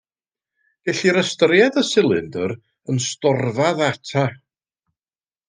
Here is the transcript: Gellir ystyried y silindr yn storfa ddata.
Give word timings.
Gellir 0.87 1.19
ystyried 1.21 1.77
y 1.81 1.83
silindr 1.89 2.55
yn 2.95 3.03
storfa 3.09 3.69
ddata. 3.77 4.27